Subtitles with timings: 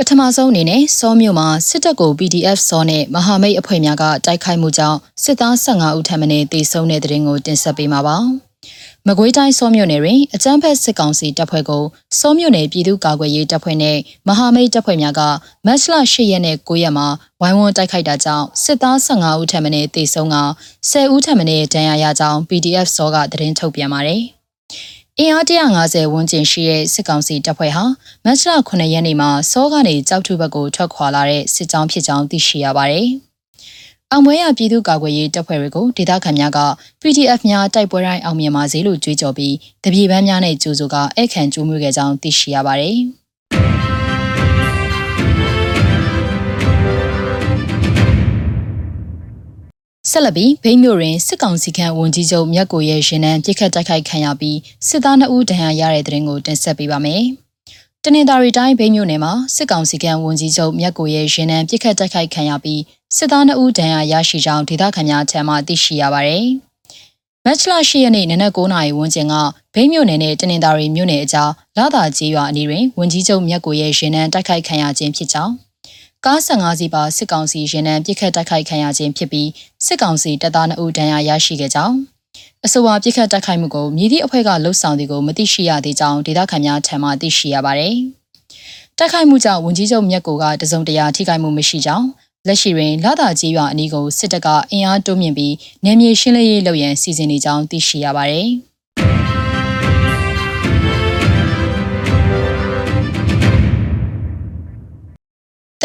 [0.00, 8.16] ပထမဆုံးအနေနဲ့စောမြို့မှာစစ်တပ်ကို PDF စောနဲ့မဟာမိတ်အဖွဲ့များကတိုက်ခိုက်မှုကြောင့်စစ်သား15ဦးထပ်မံတေဆုံးတဲ့တဲ့ရင်ကိုတင်ဆက်ပေးမှာပါ။
[9.06, 11.84] မကွေးတိုင်းစောမြို့နယ်တွင်အကြမ်းဖက်စစ်ကောင်စီတပ်ဖွဲ့ကို
[12.18, 13.96] စောမြို့နယ်ပြည်သူ့ကာကွယ်ရေးတပ်ဖွဲ့နဲ့
[14.28, 15.20] မဟာမိတ်တပ်ဖွဲ့များက
[15.66, 17.06] မတ်လ10ရက်နဲ့9ရက်မှာ
[17.40, 20.36] ဝိုင်းဝန်းတိုက်ခိုက်တာကြောင့်စစ်သား15ဦးထပ်မံတေဆုံးက
[20.90, 24.22] 10ဦးထပ်မံဒဏ်ရာရကြောင်း PDF စောကသတင်းထုတ်ပြန်ပါတယ်။
[25.20, 27.84] အင်အား150ဝန်းကျင်ရှိတဲ့စစ်ကောင်စီတပ်ဖွဲ့ဟာ
[28.24, 33.06] မတ်လ9ရက်နေ့မှာစောကနေကြောက်ထုဘက်ကိုထွက်ခွာလာတဲ့စစ်ကြောင်းဖြစ်ကြောင်းသိရှိရပါတယ်။
[34.12, 36.60] အောင်ပွဲရပြည်သူ့ကာကွယ်ရေးတပ်ဖွဲ့တွေကိုဒေသခံများက
[37.00, 39.54] PDF များတိုက်ပွဲတိုင်းအောင်မြင်ပါစေလို့ကြွေးကြော်ပြီး
[39.84, 42.96] တပြေပန်းများနဲ့ကြိုးစိုးကအဲ့ခံကြိုးမှုခဲ့ကြောင်းသိရှိရပါတယ်။
[50.10, 57.22] ဆက်လက်ပြီးဗိမ်းမြို့တွင်စစ်ကောင်စီခန့်ဝန်ကြီးချုပ်မြတ်ကိုရဲ့ရှင်နံပြစ်ခတ်တိုက်ခိုက်ခံရပြီးစစ်သား2ဦးဒဏ်ရာရတဲ့တဲ့ရင်ကိုတင်ဆက်ပေးပါမယ်။
[58.04, 62.80] တနင်္သာရီတိုင်းဗိမ်းမြို့နယ်မှာစစ်ကောင်စီခန့်ဝန်ကြီးချုပ်မြတ်ကိုရဲ့ရှင်နံပြစ်ခတ်တိုက်ခိုက်ခံရပြီး
[63.16, 66.46] စစ်သား2ဦးဒဏ်ရာရရှိကြောင်းဒေသခံများထံမှသိရှိရပါတယ်။
[67.44, 69.34] မတ်လ10ရက်နေ့နနက်9:00နာရီဝန်းကျင်က
[69.74, 75.67] ဗိမ်းမြို့နယ်နဲ့တနင်္သာရီမြို့နယ်အကြားလာသာကြီးရွာအနီးတွင်ဝန်ကြီးချုပ်မြတ်ကိုရဲ့ရှင်နံတိုက်ခိုက်ခံရခြင်းဖြစ်ကြောင်း
[76.26, 79.48] ကား15စီးပါစစ်ကောင်စီရင်နှံပြစ်ခတ်တိုက်ခိုက်ခံရခြင်းဖြစ်ပြီး
[79.86, 81.96] စစ်ကောင်စီတပ်သား2ဦးဒဏ်ရာရရှိခဲ့ကြောင်း
[82.64, 87.96] အဆိုပါပြစ်ခတ်တိုက်ခိုက်မှုကိုမြည်သည့်အဖွဲ့ကလှုပ်ဆောင်သည်ကိုမသိရှိရသေးကြောင်းဒေသခံများထံမှသိရှိရပါသည်။
[88.98, 92.06] တိုက်ခိုက်မှုကြောင့်ဝန်ကြီးချုပ်မြတ်ကိုကတစုံတရာထိခိုက်မှုမရှိကြောင်း
[92.46, 98.50] လက်ရှိတွင်လာသာကြီးရွာအနီးကိုစစ်တပ်ကအင်အားတိုးမြင့်ပြီးနယ်မြေရှင်းလင်းရေးလုပ်ရန်စီစဉ်နေကြောင်းသိရှိရပါသည်။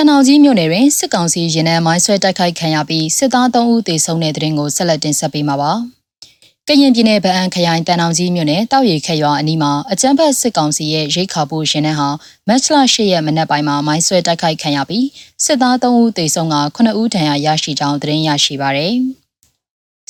[0.00, 5.72] တန်အောင်ကြီးမြို့နယ်တွင်စစ်ကောင်စီရင်နှံမိုင်းဆွဲတိုက်ခိုက်ခံရပြီးစစ်သား3ဦးသေဆုံးတဲ့တဲ့ရင်ကိုဆက်လက်တင်ဆက်ပေးမှာပါ။
[6.68, 12.08] ကရင်ပြည်နယ်ဗအံခရိုင်တန်အောင်ကြီးမြို့နယ်တောက်ရီခက်ရွာအနီးမှာအကြမ်းဖက်စစ်ကောင်စီရဲ့ရိတ်ခါဖို့ရင်နှံဟာ
[12.48, 15.06] မတ်လ10ရက်မနက်ပိုင်းမှာမိုင်းဆွဲတိုက်ခိုက်ခံရပြီး
[15.44, 18.96] စစ်သား3ဦးသေဆုံးက9ဦးဒဏ်ရာရရှိကြောင်းသတင်းရရှိပါရယ်။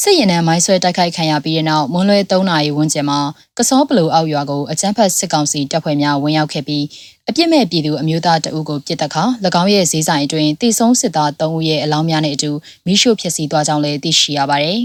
[0.00, 3.20] စစ်ရင်နဲ့မိုင်းဆွဲတိုက်ခိုက်ခံရပြီးတဲ့နောက်မွန်းလွဲ3နာရီဝန်းကျင်မှာ
[3.58, 6.84] ကစောပလူအောက်ရွာကိုအကြမ်းဖက်စစ်ကောင်စီတပ်ဖွဲ့များဝင်ရောက်ခဲ့ပြီး
[7.28, 9.24] အပြစ်မဲ့ပြည်သူအမျိုးသားတအုပ်ကိုပြစ်တက်ခါ၎
[9.62, 12.50] င်းရဲ့ဈေးဆိုင်အတွင်းတိဆုံးစစ်သား3ဦးရဲ့အလောင်းများနဲ့အတူ
[12.86, 14.78] မိရှို့ဖျက်ဆီးသွားကြောင်းလည်းသိရှိရပါတယ်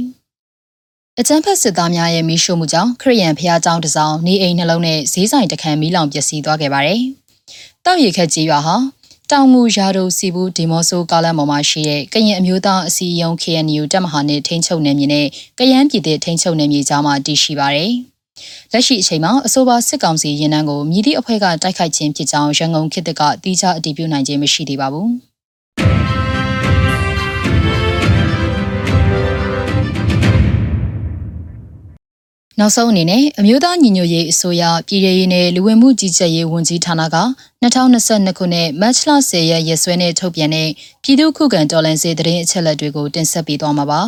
[1.19, 7.01] ။အကြမ်းဖက်စစ်သားများရဲ့မိရှို့မှုကြောင့်ခရစ်ယာန်ဖျားเจ้าတစ်စောင်းနေအိမ်နှလုံးနဲ့ဈေးဆိုင်တစ်ခန်းမီးလောင်ပျက်စီးသွားခဲ့ပါတယ်။
[7.85, 8.75] တောက်ရီခက်ကြီးရွာဟာ
[9.32, 15.26] တောင်ငူရာဒိုစီဘူးဒီမော့ဆိုကားလမ်းပေါ်မှာရှိတဲ့ကရင်အမျိုးသားအစည်းအရုံး KNU တပ်မဟာနဲ့ထိန်းချုပ်နယ်မြေနဲ့
[15.58, 17.92] ကရန်ပြည်သစ်ထိန်းချုပ်နယ်မြေကြားမှာတည်ရှိပါတယ်။
[18.72, 25.10] လက်ရှိအချိန်မှာအဆိုပါစစ်ကောင်စီရင်နှန်းကိုမြည်သည့်အဖွဲ့ကတိုက်ခိုက်ခြင်းဖြစ်ကြောင်းရန်ကုန်ခေတ်ကတီးခြားအတည်ပြုနိုင်ခြင်းမရှိသေးပါဘူး။
[32.58, 37.16] နောက်ဆုံးအနေနဲ့အမျိုးသားညီညွတ်ရေးအစိုးရပြည်ထရေးနဲ့လူဝင်မှုကြီးကြပ်ရေးဝန်ကြီးဌာနက
[37.62, 40.68] 2022ခုနှစ်မတ်လ10ရက်ရက်စွဲနဲ့ထုတ်ပြန်တဲ့
[41.02, 44.02] ပြည်သူ့ခုခံတော်လှန်ရေးသတင်းအချက်အလက်တွေကိုတင်ဆက်ပေးသွားမှာပါ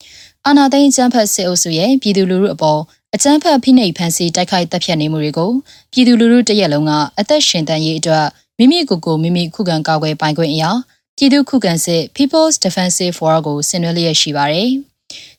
[0.46, 2.80] ။အာနာသိန်းကျန်းဖတ်စစ်အုပ်စုရဲ့ပြည်သူလူထုအပေါ်
[3.14, 5.50] အကြမ်းဖက်ဖိနှိပ်ဖန်ဆီးတိုက်ခိုက်တပ်ဖြတ်နေမှုတွေကို
[5.92, 8.26] ပြည်သူလူထုတရက်လုံးကအသက်ရှင်တန်ရေးအတွက်
[8.58, 10.70] မိမိကိုယ်ကိုမိမိခုခံကာကွယ်ပိုင်ခွင့်အရာ
[11.16, 14.70] ပြည်သူခုခံစစ် People's Defensive War ကိုဆင်နွှဲလျက်ရှိပါတယ်။။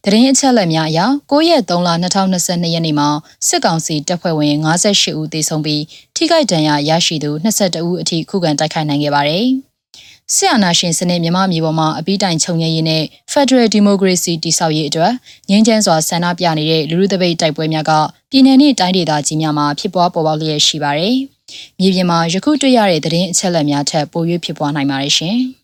[0.05, 0.99] တရင်အချက်လက်များအရ
[1.31, 3.09] 9ရက်3လ2022ရက်နေ့မှာ
[3.47, 5.83] စစ်ကောင်စီတပ်ဖွဲ့ဝင်58ဦးသေဆုံးပြီး
[6.15, 9.45] ထိခိုက်ဒဏ်ရာရရှိသူ22ဦးအထိခုခံတိုက်ခိုက်နိုင်ခဲ့ပါတယ်။
[10.33, 13.03] ဆီယနာရှင်စနစ်မြမမျိုးပေါ်မှာအပိတိုင်ခြုံငယ်ရေးနဲ့
[13.33, 15.13] Federal Democracy တည်ဆောက်ရေးအတွက်
[15.49, 17.91] ငင်းချမ်းစွာဆန္ဒပြနေတဲ့လူလူသပိတ်တိုက်ပွဲများက
[18.31, 21.15] ပြည်내နဲ့တိုင်းဒေသကြီးများမှာဖြစ်ပွားပေါ်ပေါက်လျက်ရှိပါတယ်။
[21.79, 25.39] မြေပြင်မှာယခုတွေ့ရတဲ့သတင်းအချက်အလက်များထက်ပို၍ဖြစ်ပွားနိုင်ပါတယ်ရှင်။